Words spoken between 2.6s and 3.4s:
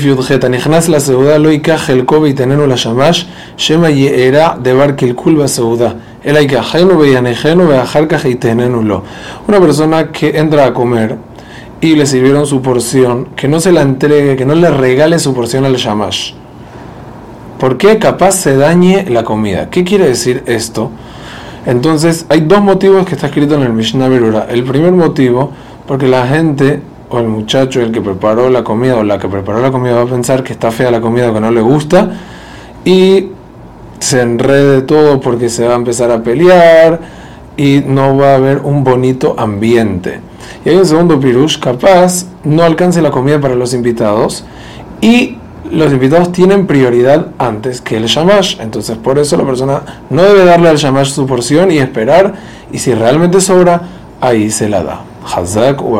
la Shamash,